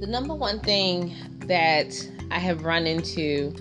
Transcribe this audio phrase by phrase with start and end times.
[0.00, 1.92] the number one thing that
[2.30, 3.54] I have run into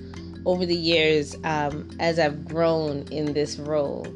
[0.46, 4.08] over the years um, as I've grown in this role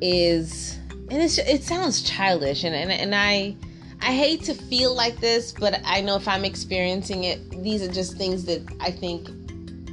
[0.00, 0.78] is,
[1.10, 3.56] and it sounds childish, and, and, and I.
[4.00, 7.90] I hate to feel like this, but I know if I'm experiencing it, these are
[7.90, 9.28] just things that I think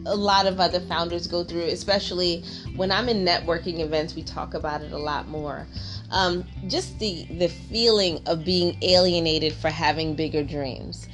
[0.06, 2.44] a lot of other founders go through, especially
[2.76, 5.66] when I'm in networking events, we talk about it a lot more.
[6.12, 11.08] Um, just the the feeling of being alienated for having bigger dreams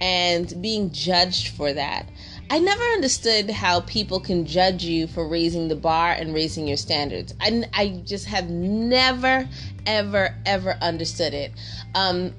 [0.00, 2.08] and being judged for that.
[2.50, 6.78] I never understood how people can judge you for raising the bar and raising your
[6.78, 7.34] standards.
[7.40, 9.48] I, I just have never,
[9.86, 11.52] ever, ever understood it.
[11.94, 12.34] Um,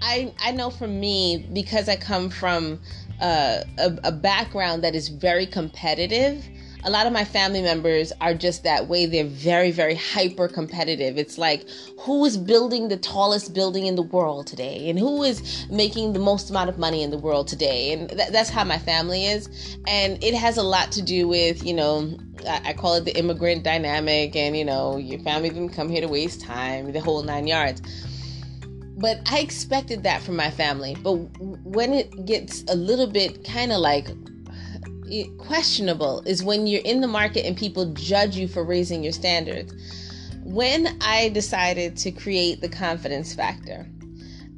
[0.00, 2.80] I, I know for me, because I come from
[3.20, 6.46] uh, a, a background that is very competitive,
[6.86, 9.06] a lot of my family members are just that way.
[9.06, 11.18] They're very, very hyper competitive.
[11.18, 15.66] It's like who is building the tallest building in the world today and who is
[15.68, 17.92] making the most amount of money in the world today.
[17.92, 19.48] And th- that's how my family is.
[19.88, 22.16] And it has a lot to do with, you know,
[22.46, 26.02] I, I call it the immigrant dynamic and, you know, your family didn't come here
[26.02, 27.82] to waste time, the whole nine yards
[28.98, 30.96] but I expected that from my family.
[31.02, 31.16] But
[31.66, 34.08] when it gets a little bit kind of like
[35.38, 39.72] questionable is when you're in the market and people judge you for raising your standards.
[40.44, 43.86] When I decided to create the confidence factor,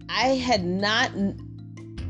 [0.09, 1.11] I had not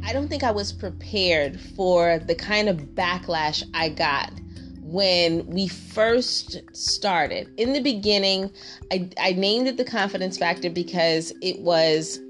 [0.05, 4.33] I don't think I was prepared for the kind of backlash I got
[4.81, 7.53] when we first started.
[7.59, 8.51] In the beginning,
[8.91, 12.21] I, I named it the confidence factor because it was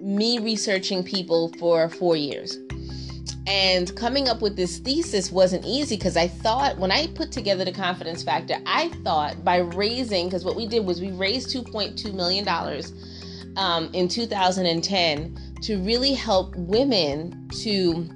[0.00, 2.56] me researching people for four years.
[3.46, 7.64] And coming up with this thesis wasn't easy because I thought when I put together
[7.64, 12.14] the confidence factor, I thought by raising, because what we did was we raised $2.2
[12.14, 12.48] million
[13.56, 18.08] um, in 2010 to really help women to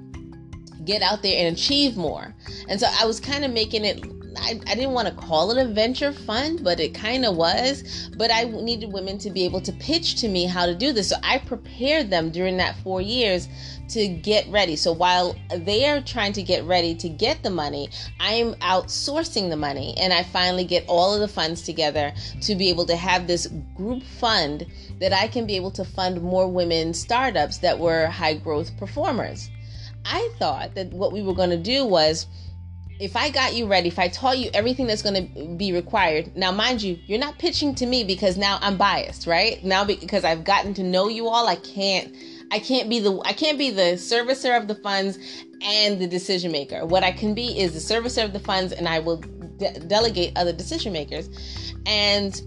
[0.85, 2.33] get out there and achieve more.
[2.67, 4.03] And so I was kind of making it
[4.37, 8.09] I, I didn't want to call it a venture fund, but it kind of was.
[8.17, 11.09] But I needed women to be able to pitch to me how to do this.
[11.09, 13.47] So I prepared them during that four years
[13.89, 14.75] to get ready.
[14.75, 17.89] So while they are trying to get ready to get the money,
[18.19, 19.95] I'm outsourcing the money.
[19.97, 23.47] And I finally get all of the funds together to be able to have this
[23.75, 24.65] group fund
[24.99, 29.49] that I can be able to fund more women startups that were high growth performers.
[30.05, 32.25] I thought that what we were going to do was
[32.99, 36.35] if I got you ready, if I taught you everything that's going to be required,
[36.35, 39.63] now mind you, you're not pitching to me because now I'm biased, right?
[39.63, 42.13] Now because I've gotten to know you all, I can't
[42.51, 45.17] I can't be the I can't be the servicer of the funds
[45.61, 46.85] and the decision maker.
[46.85, 49.17] What I can be is the servicer of the funds and I will
[49.57, 51.29] de- delegate other decision makers.
[51.85, 52.41] And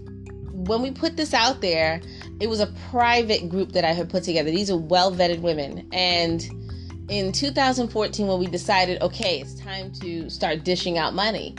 [0.51, 1.99] when we put this out there,
[2.39, 4.51] it was a private group that I had put together.
[4.51, 6.47] These are well vetted women and
[7.09, 11.55] in 2014 when we decided okay it's time to start dishing out money.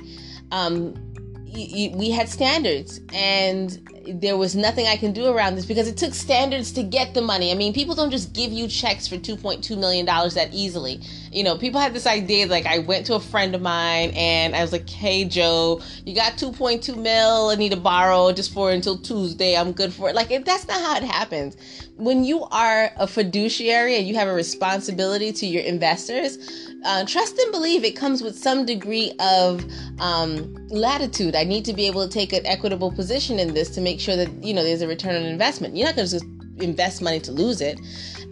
[0.51, 1.14] Um,
[1.55, 6.13] we had standards and there was nothing i can do around this because it took
[6.13, 7.53] standards to get the money.
[7.53, 11.01] I mean people don't just give you checks for 2.2 million dollars that easily.
[11.33, 14.55] You know people had this idea like i went to a friend of mine and
[14.55, 18.71] i was like hey joe you got 2.2 mil i need to borrow just for
[18.71, 19.57] until tuesday.
[19.57, 20.15] I'm good for it.
[20.15, 21.57] Like that's not how it happens.
[21.97, 26.39] When you are a fiduciary and you have a responsibility to your investors,
[26.85, 29.65] uh, trust and believe it comes with some degree of
[30.01, 31.35] um, latitude.
[31.35, 34.17] I need to be able to take an equitable position in this to make sure
[34.17, 35.77] that you know there's a return on investment.
[35.77, 36.27] You're not going to just
[36.59, 37.81] invest money to lose it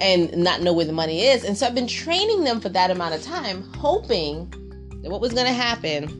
[0.01, 1.45] and not know where the money is.
[1.45, 4.49] And so I've been training them for that amount of time, hoping
[5.03, 6.19] that what was going to happen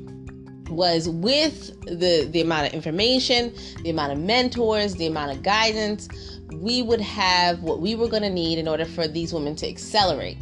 [0.69, 6.09] was with the the amount of information, the amount of mentors, the amount of guidance
[6.55, 9.69] we would have what we were going to need in order for these women to
[9.69, 10.39] accelerate.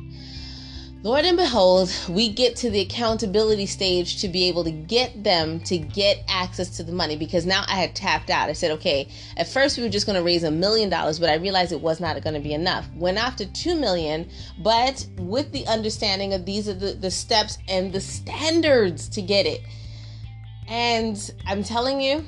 [1.02, 5.58] Lord and behold, we get to the accountability stage to be able to get them
[5.60, 8.50] to get access to the money because now I had tapped out.
[8.50, 9.08] I said, okay,
[9.38, 11.80] at first we were just going to raise a million dollars, but I realized it
[11.80, 12.86] was not going to be enough.
[12.94, 17.94] Went after two million, but with the understanding of these are the, the steps and
[17.94, 19.62] the standards to get it.
[20.68, 22.26] And I'm telling you,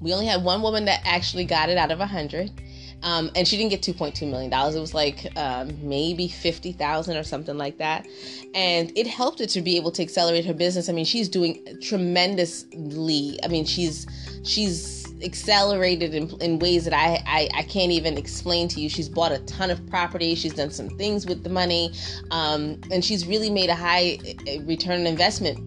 [0.00, 2.52] we only had one woman that actually got it out of a hundred.
[3.02, 4.74] Um, and she didn't get 2.2 million dollars.
[4.74, 8.06] It was like um, maybe 50,000 or something like that,
[8.54, 10.88] and it helped her to be able to accelerate her business.
[10.88, 13.38] I mean, she's doing tremendously.
[13.42, 14.06] I mean, she's
[14.44, 18.88] she's accelerated in, in ways that I, I, I can't even explain to you.
[18.88, 20.34] She's bought a ton of property.
[20.34, 21.92] She's done some things with the money,
[22.30, 25.58] um, and she's really made a high eh, return on investment.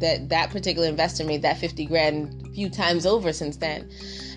[0.00, 3.88] That that particular investor made that 50 grand few times over since then.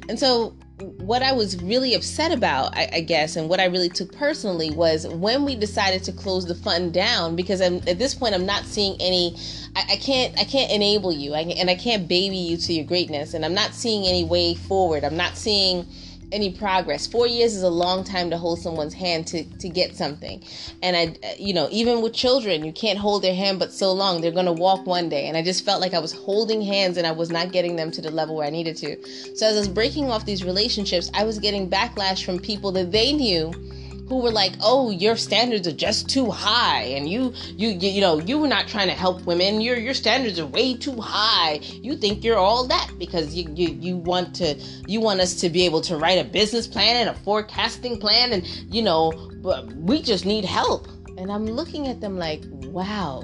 [0.08, 3.90] And so what I was really upset about, I, I, guess, and what I really
[3.90, 8.16] took personally was when we decided to close the fund down because I'm, at this
[8.16, 9.36] point I'm not seeing any.
[9.76, 12.86] I, I can't I can't enable you, I, and I can't baby you to your
[12.86, 15.04] greatness, and I'm not seeing any way forward.
[15.04, 15.86] I'm not seeing
[16.32, 17.08] any progress.
[17.08, 20.44] Four years is a long time to hold someone's hand to, to get something.
[20.82, 24.22] And I, you know, even with children, you can't hold their hand but so long.
[24.22, 25.28] They're going to walk one day.
[25.28, 27.92] And I just felt like I was holding hands and I was not getting them
[27.92, 29.36] to the level where I needed to.
[29.36, 32.92] So as I was breaking off these relationships, I was getting backlash from people that
[32.92, 33.54] they knew
[34.10, 38.02] who were like, "Oh, your standards are just too high, and you, you, you, you
[38.02, 39.62] know, you were not trying to help women.
[39.62, 41.60] Your your standards are way too high.
[41.72, 44.56] You think you're all that because you you you want to
[44.88, 48.34] you want us to be able to write a business plan and a forecasting plan,
[48.34, 53.24] and you know, but we just need help." And I'm looking at them like, "Wow."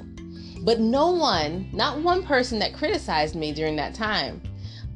[0.62, 4.42] But no one, not one person that criticized me during that time,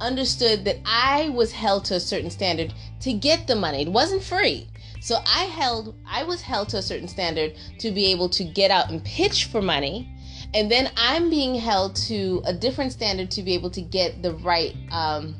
[0.01, 3.83] understood that I was held to a certain standard to get the money.
[3.83, 4.70] It wasn't free.
[5.01, 8.71] So I held I was held to a certain standard to be able to get
[8.71, 10.09] out and pitch for money.
[10.53, 14.35] And then I'm being held to a different standard to be able to get the
[14.35, 15.35] right um,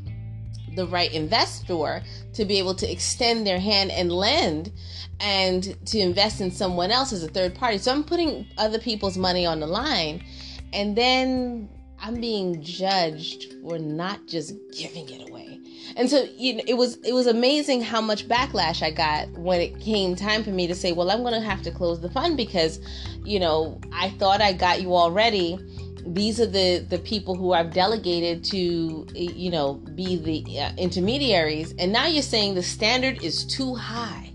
[0.77, 2.03] the right investor
[2.33, 4.73] to be able to extend their hand and lend
[5.19, 7.79] and to invest in someone else as a third party.
[7.79, 10.25] So I'm putting other people's money on the line
[10.73, 11.69] and then
[12.03, 15.61] I'm being judged for not just giving it away.
[15.97, 19.61] And so you know, it was it was amazing how much backlash I got when
[19.61, 22.11] it came time for me to say, well, I'm going to have to close the
[22.11, 22.81] fund because,
[23.25, 25.59] you know, I thought I got you already.
[26.07, 31.75] These are the the people who I've delegated to, you know, be the uh, intermediaries,
[31.79, 34.33] and now you're saying the standard is too high.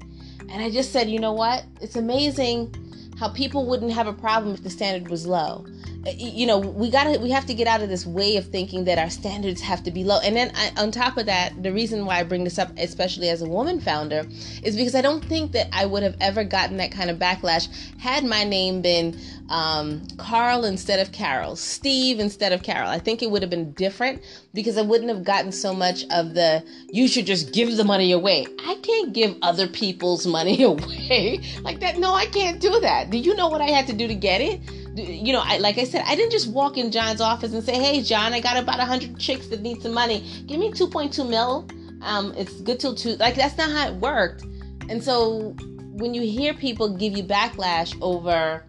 [0.50, 1.65] And I just said, you know what?
[1.81, 2.73] It's amazing
[3.17, 5.65] how people wouldn't have a problem if the standard was low
[6.05, 8.99] you know we gotta we have to get out of this way of thinking that
[8.99, 10.19] our standards have to be low.
[10.23, 13.29] And then I, on top of that the reason why i bring this up especially
[13.29, 14.25] as a woman founder
[14.63, 17.67] is because i don't think that i would have ever gotten that kind of backlash
[17.97, 19.19] had my name been
[19.49, 22.89] um, carl instead of carol steve instead of carol.
[22.89, 24.21] I think it would have been different
[24.53, 28.11] because i wouldn't have gotten so much of the you should just give the money
[28.11, 28.45] away.
[28.59, 31.41] I can't give other people's money away.
[31.61, 33.09] Like that no i can't do that.
[33.09, 34.61] Do you know what i had to do to get it
[34.95, 37.74] you know, I, like I said, I didn't just walk in John's office and say,
[37.74, 40.25] "Hey, John, I got about hundred chicks that need some money.
[40.47, 41.68] Give me two point two mil.
[42.01, 43.15] Um, it's good till two.
[43.15, 44.44] Like that's not how it worked.
[44.89, 45.56] And so
[45.94, 48.65] when you hear people give you backlash over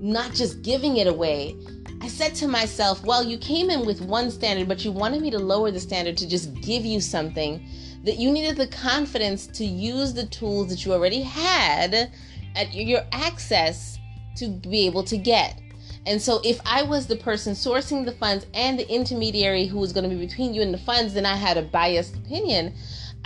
[0.00, 1.56] not just giving it away,
[2.00, 5.30] I said to myself, well, you came in with one standard, but you wanted me
[5.30, 7.66] to lower the standard to just give you something
[8.04, 12.10] that you needed the confidence to use the tools that you already had
[12.54, 13.98] at your access
[14.36, 15.60] to be able to get.
[16.08, 19.92] And so if I was the person sourcing the funds and the intermediary who was
[19.92, 22.74] going to be between you and the funds, then I had a biased opinion.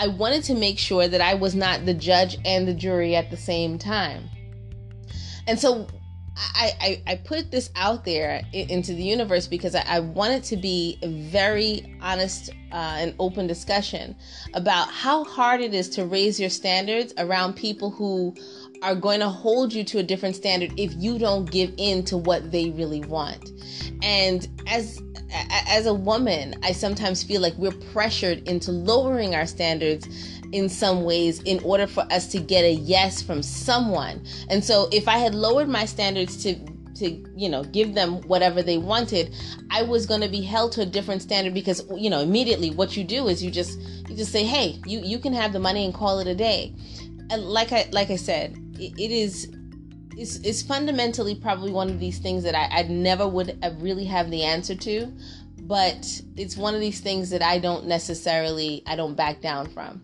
[0.01, 3.31] I wanted to make sure that I was not the judge and the jury at
[3.31, 4.29] the same time.
[5.47, 5.87] And so
[6.37, 10.57] I, I, I put this out there into the universe because I, I wanted to
[10.57, 14.17] be a very honest uh, and open discussion
[14.55, 18.35] about how hard it is to raise your standards around people who
[18.83, 22.17] are going to hold you to a different standard if you don't give in to
[22.17, 23.51] what they really want.
[24.03, 25.01] And as
[25.67, 30.07] as a woman, I sometimes feel like we're pressured into lowering our standards
[30.53, 34.23] in some ways in order for us to get a yes from someone.
[34.51, 36.55] And so if I had lowered my standards to
[36.97, 39.35] to you know give them whatever they wanted
[39.71, 42.95] i was going to be held to a different standard because you know immediately what
[42.99, 45.87] you do is you just you just say hey you you can have the money
[45.87, 46.75] and call it a day
[47.31, 48.55] and like i like i said
[48.99, 49.51] it is
[50.17, 54.31] it's, it's fundamentally probably one of these things that I, I never would really have
[54.31, 55.13] the answer to
[55.63, 60.03] but it's one of these things that i don't necessarily i don't back down from.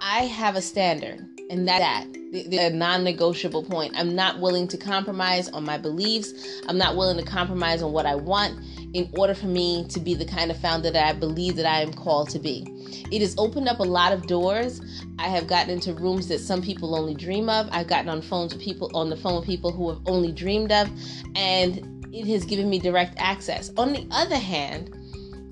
[0.00, 3.94] I have a standard and that the, the non-negotiable point.
[3.96, 6.32] I'm not willing to compromise on my beliefs.
[6.68, 8.58] I'm not willing to compromise on what i want
[8.94, 11.80] in order for me to be the kind of founder that i believe that i
[11.80, 12.79] am called to be
[13.10, 14.80] it has opened up a lot of doors.
[15.18, 17.68] I have gotten into rooms that some people only dream of.
[17.72, 20.72] I've gotten on phones with people on the phone with people who have only dreamed
[20.72, 20.88] of,
[21.34, 23.70] and it has given me direct access.
[23.76, 24.94] On the other hand,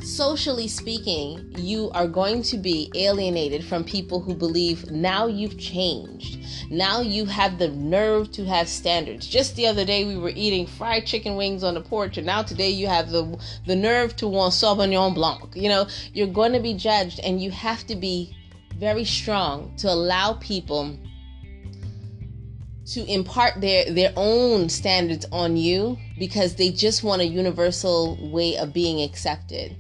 [0.09, 6.39] socially speaking, you are going to be alienated from people who believe now you've changed.
[6.71, 9.27] Now you have the nerve to have standards.
[9.27, 12.43] Just the other day we were eating fried chicken wings on the porch, and now
[12.43, 15.55] today you have the the nerve to want Sauvignon Blanc.
[15.55, 18.35] You know, you're going to be judged, and you have to be
[18.77, 20.97] very strong to allow people
[22.87, 28.57] to impart their their own standards on you because they just want a universal way
[28.57, 29.77] of being accepted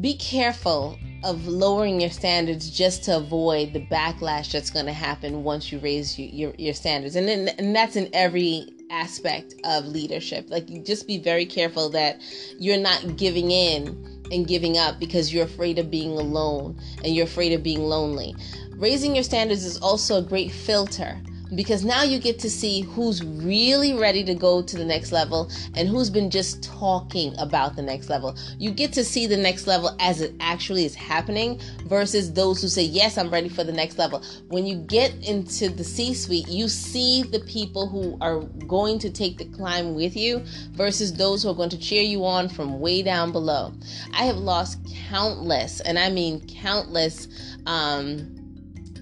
[0.00, 5.44] be careful of lowering your standards just to avoid the backlash that's going to happen
[5.44, 7.14] once you raise your, your, your standards.
[7.14, 10.46] And then and that's in every aspect of leadership.
[10.48, 12.20] Like just be very careful that
[12.58, 17.26] you're not giving in and giving up because you're afraid of being alone and you're
[17.26, 18.34] afraid of being lonely.
[18.76, 21.20] Raising your standards is also a great filter
[21.54, 25.50] because now you get to see who's really ready to go to the next level
[25.74, 28.36] and who's been just talking about the next level.
[28.58, 32.68] You get to see the next level as it actually is happening versus those who
[32.68, 34.22] say, Yes, I'm ready for the next level.
[34.48, 39.10] When you get into the C suite, you see the people who are going to
[39.10, 40.42] take the climb with you
[40.72, 43.72] versus those who are going to cheer you on from way down below.
[44.14, 44.78] I have lost
[45.08, 47.28] countless, and I mean countless.
[47.66, 48.38] Um,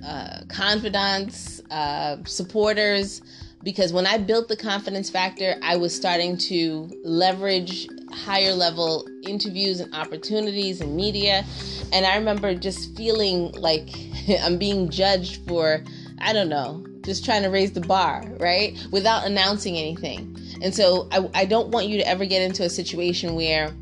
[0.04, 3.22] uh, confidants, uh, supporters,
[3.62, 9.80] because when I built the confidence factor, I was starting to leverage higher level interviews
[9.80, 11.44] and opportunities and media.
[11.92, 13.88] And I remember just feeling like
[14.42, 15.84] I'm being judged for,
[16.20, 18.78] I don't know, just trying to raise the bar, right?
[18.90, 20.36] Without announcing anything.
[20.62, 23.74] And so I, I don't want you to ever get into a situation where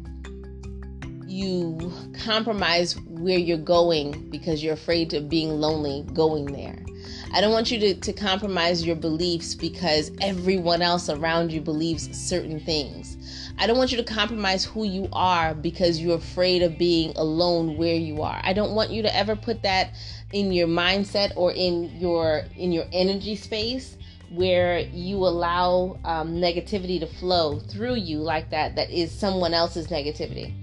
[1.27, 1.93] you
[2.25, 6.85] compromise where you're going because you're afraid of being lonely going there.
[7.33, 12.17] I don't want you to, to compromise your beliefs because everyone else around you believes
[12.19, 13.17] certain things.
[13.59, 17.77] I don't want you to compromise who you are because you're afraid of being alone
[17.77, 18.41] where you are.
[18.45, 19.93] I don't want you to ever put that
[20.33, 23.97] in your mindset or in your in your energy space
[24.31, 29.89] where you allow um, negativity to flow through you like that that is someone else's
[29.89, 30.55] negativity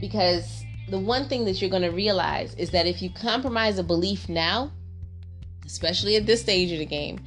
[0.00, 3.84] because the one thing that you're going to realize is that if you compromise a
[3.84, 4.72] belief now,
[5.66, 7.20] especially at this stage of the game,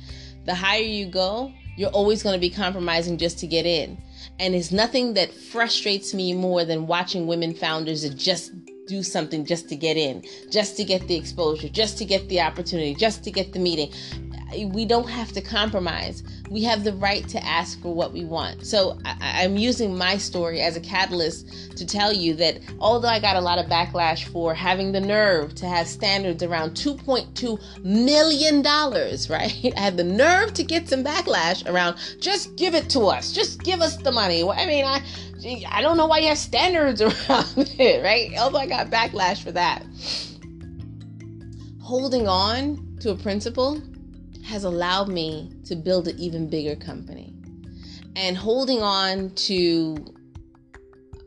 [0.45, 3.97] the higher you go, you're always going to be compromising just to get in.
[4.39, 8.51] And it's nothing that frustrates me more than watching women founders that just
[8.87, 12.39] do something just to get in, just to get the exposure, just to get the
[12.39, 13.91] opportunity, just to get the meeting
[14.63, 16.23] we don't have to compromise.
[16.49, 18.65] We have the right to ask for what we want.
[18.65, 23.19] So I, am using my story as a catalyst to tell you that although I
[23.19, 28.63] got a lot of backlash for having the nerve to have standards around $2.2 million,
[29.29, 29.73] right?
[29.75, 33.63] I had the nerve to get some backlash around just give it to us, just
[33.63, 34.43] give us the money.
[34.43, 35.01] I mean, I.
[35.69, 38.31] I don't know why you have standards around it, right?
[38.39, 39.85] Although I got backlash for that.
[41.79, 43.79] Holding on to a principle
[44.45, 47.33] has allowed me to build an even bigger company.
[48.15, 49.97] And holding on to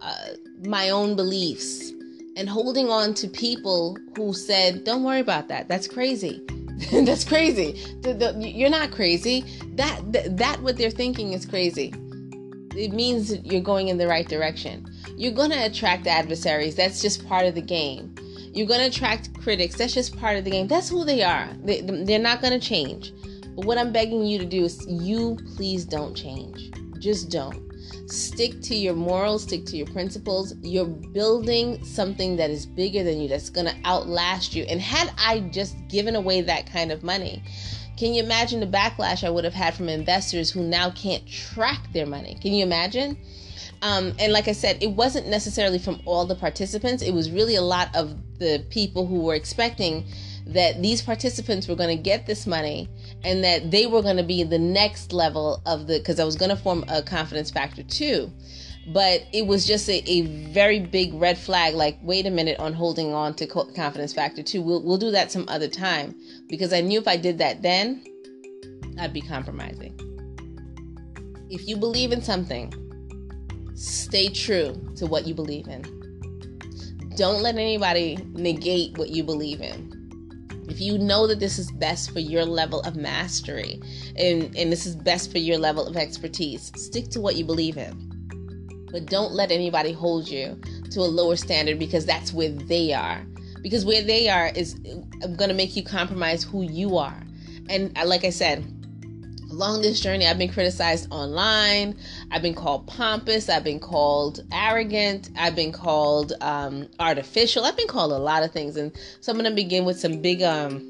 [0.00, 0.28] uh,
[0.64, 1.92] my own beliefs
[2.36, 5.68] and holding on to people who said, Don't worry about that.
[5.68, 6.42] That's crazy.
[6.92, 7.72] That's crazy.
[8.02, 9.44] The, the, you're not crazy.
[9.74, 11.92] That, that, that, what they're thinking is crazy.
[12.76, 14.86] It means you're going in the right direction.
[15.16, 16.76] You're going to attract adversaries.
[16.76, 18.14] That's just part of the game.
[18.58, 19.76] You're going to attract critics.
[19.76, 20.66] That's just part of the game.
[20.66, 21.48] That's who they are.
[21.62, 23.12] They, they're not going to change.
[23.54, 26.72] But what I'm begging you to do is you please don't change.
[26.98, 27.70] Just don't.
[28.10, 30.54] Stick to your morals, stick to your principles.
[30.60, 34.64] You're building something that is bigger than you, that's going to outlast you.
[34.64, 37.44] And had I just given away that kind of money,
[37.96, 41.92] can you imagine the backlash I would have had from investors who now can't track
[41.92, 42.36] their money?
[42.42, 43.18] Can you imagine?
[43.82, 47.02] Um, and like I said, it wasn't necessarily from all the participants.
[47.02, 50.04] It was really a lot of the people who were expecting
[50.46, 52.88] that these participants were going to get this money
[53.22, 56.36] and that they were going to be the next level of the because I was
[56.36, 58.32] going to form a confidence factor too.
[58.88, 61.74] But it was just a, a very big red flag.
[61.74, 64.62] Like, wait a minute on holding on to confidence factor two.
[64.62, 66.18] We'll we'll do that some other time
[66.48, 68.02] because I knew if I did that then,
[68.98, 69.94] I'd be compromising.
[71.50, 72.72] If you believe in something,
[73.78, 75.82] stay true to what you believe in.
[77.16, 79.94] Don't let anybody negate what you believe in.
[80.68, 83.80] If you know that this is best for your level of mastery
[84.16, 87.76] and, and this is best for your level of expertise, stick to what you believe
[87.76, 88.86] in.
[88.90, 93.24] But don't let anybody hold you to a lower standard because that's where they are.
[93.62, 97.22] Because where they are is going to make you compromise who you are.
[97.68, 98.64] And uh, like I said,
[99.50, 101.96] along this journey, I've been criticized online.
[102.30, 103.48] I've been called pompous.
[103.48, 105.30] I've been called arrogant.
[105.36, 107.64] I've been called um, artificial.
[107.64, 110.42] I've been called a lot of things, and so I'm gonna begin with some big
[110.42, 110.88] um,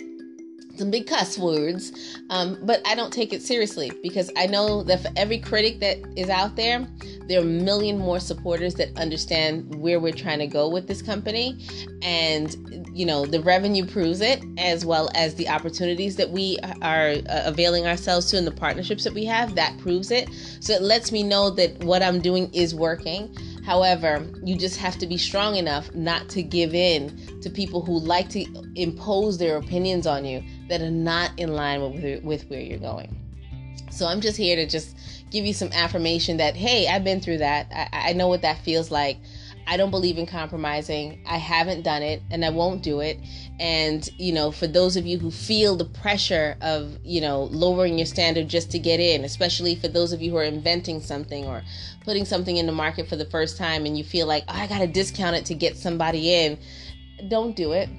[0.79, 1.93] some big cuss words.
[2.31, 5.99] Um, but I don't take it seriously because I know that for every critic that
[6.17, 6.87] is out there,
[7.29, 11.03] there are a million more supporters that understand where we're trying to go with this
[11.03, 11.59] company.
[12.03, 17.11] And, you know, the revenue proves it, as well as the opportunities that we are
[17.29, 20.31] uh, availing ourselves to and the partnerships that we have, that proves it.
[20.61, 23.35] So it lets me know that what I'm doing is working.
[23.65, 27.99] However, you just have to be strong enough not to give in to people who
[27.99, 32.61] like to impose their opinions on you that are not in line with, with where
[32.61, 33.17] you're going.
[33.91, 34.97] So I'm just here to just
[35.31, 37.69] give you some affirmation that, hey, I've been through that.
[37.73, 39.19] I, I know what that feels like.
[39.67, 41.23] I don't believe in compromising.
[41.27, 43.19] I haven't done it and I won't do it.
[43.61, 47.99] And, you know, for those of you who feel the pressure of, you know, lowering
[47.99, 51.45] your standard just to get in, especially for those of you who are inventing something
[51.45, 51.63] or
[52.03, 54.67] putting something in the market for the first time and you feel like, oh, I
[54.67, 56.59] got to discount it to get somebody in,
[57.29, 57.91] don't do it.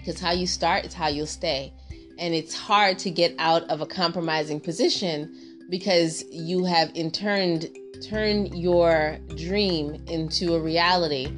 [0.00, 1.72] Because how you start is how you'll stay.
[2.18, 5.34] And it's hard to get out of a compromising position
[5.70, 7.60] because you have in turn
[8.02, 11.28] turned your dream into a reality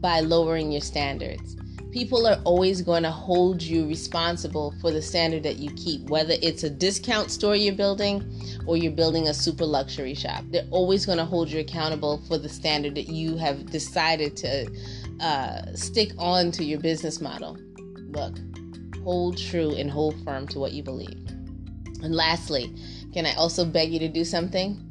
[0.00, 1.56] by lowering your standards.
[1.90, 6.34] People are always going to hold you responsible for the standard that you keep, whether
[6.40, 8.22] it's a discount store you're building
[8.66, 10.44] or you're building a super luxury shop.
[10.50, 14.70] They're always going to hold you accountable for the standard that you have decided to
[15.20, 17.58] uh, stick on to your business model.
[18.10, 18.38] Look,
[19.02, 21.26] hold true and hold firm to what you believe.
[22.02, 22.74] And lastly,
[23.12, 24.86] can I also beg you to do something?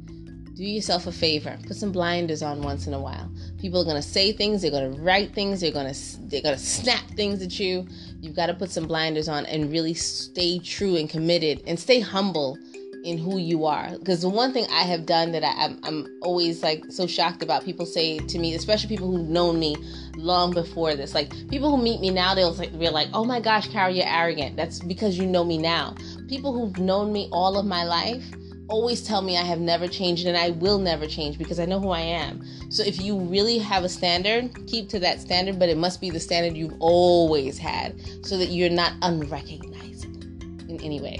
[0.60, 4.06] do yourself a favor put some blinders on once in a while people are to
[4.06, 7.86] say things they're to write things they're to they're to snap things at you
[8.20, 11.98] you've got to put some blinders on and really stay true and committed and stay
[11.98, 12.58] humble
[13.04, 16.18] in who you are because the one thing i have done that I, am I'm
[16.22, 19.76] always like so shocked about people say to me especially people who've known me
[20.16, 23.68] long before this like people who meet me now they'll be like oh my gosh
[23.68, 25.94] carol you're arrogant that's because you know me now
[26.28, 28.24] people who've known me all of my life
[28.70, 31.80] always tell me I have never changed and I will never change because I know
[31.80, 32.40] who I am.
[32.70, 36.08] So if you really have a standard, keep to that standard, but it must be
[36.08, 40.22] the standard you've always had so that you're not unrecognizable
[40.68, 41.18] in any way.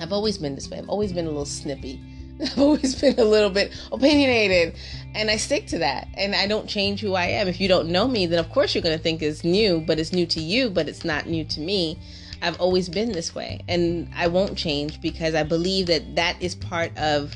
[0.00, 0.78] I've always been this way.
[0.78, 2.00] I've always been a little snippy.
[2.42, 4.74] I've always been a little bit opinionated
[5.14, 7.48] and I stick to that and I don't change who I am.
[7.48, 9.98] If you don't know me, then of course you're going to think it's new, but
[9.98, 11.98] it's new to you, but it's not new to me.
[12.42, 16.54] I've always been this way, and I won't change because I believe that that is
[16.54, 17.34] part of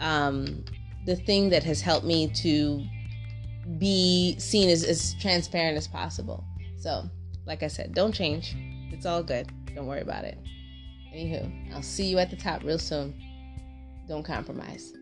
[0.00, 0.64] um,
[1.04, 2.82] the thing that has helped me to
[3.78, 6.42] be seen as, as transparent as possible.
[6.78, 7.04] So,
[7.44, 8.56] like I said, don't change.
[8.92, 9.50] It's all good.
[9.74, 10.38] Don't worry about it.
[11.16, 13.14] Anywho, I'll see you at the top real soon.
[14.06, 14.92] Don't compromise.